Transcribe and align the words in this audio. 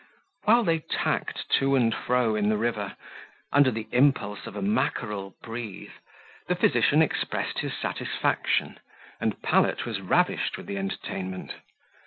While 0.45 0.63
they 0.63 0.79
tacked 0.79 1.47
to 1.59 1.75
and 1.75 1.93
fro 1.93 2.35
in 2.35 2.49
the 2.49 2.57
river, 2.57 2.95
under 3.53 3.69
the 3.69 3.87
impulse 3.91 4.47
of 4.47 4.55
a 4.55 4.61
mackerel 4.63 5.35
breeze, 5.43 5.91
the 6.47 6.55
physician 6.55 7.03
expressed 7.03 7.59
his 7.59 7.73
satisfaction, 7.79 8.79
and 9.19 9.39
Pallet 9.43 9.85
was 9.85 10.01
ravished 10.01 10.57
with 10.57 10.65
the 10.65 10.79
entertainment. 10.79 11.53